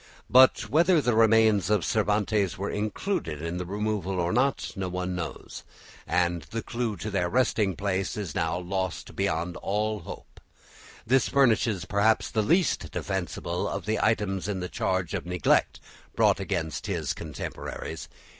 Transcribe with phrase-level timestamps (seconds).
[0.31, 5.13] But whether the remains of Cervantes were included in the removal or not no one
[5.13, 5.61] knows,
[6.07, 10.39] and the clue to their resting place is now lost beyond all hope.
[11.05, 15.79] This furnishes perhaps the least defensible of the items in the charge of neglect
[16.15, 18.09] brought against his contemporaries.